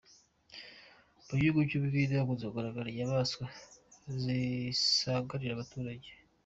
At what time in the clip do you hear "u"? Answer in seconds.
1.77-1.81